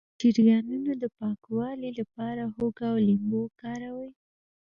[0.03, 0.03] د
[0.33, 4.11] شریانونو د پاکوالي لپاره هوږه او لیمو وکاروئ